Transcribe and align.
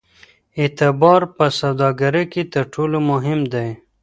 اعتبار 0.59 1.21
په 1.35 1.45
سوداګرۍ 1.59 2.25
کې 2.33 2.43
تر 2.53 2.63
ټولو 2.73 2.97
مهم 3.11 3.39
دی. 3.53 3.69